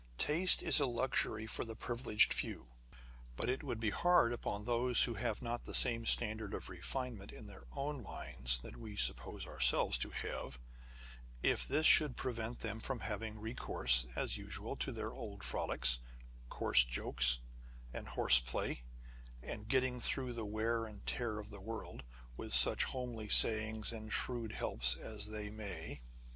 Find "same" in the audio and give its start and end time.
5.75-6.07